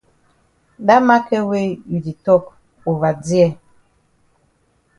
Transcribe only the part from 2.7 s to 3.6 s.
ova dear.